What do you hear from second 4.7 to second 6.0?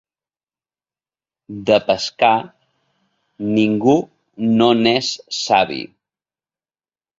n'és savi.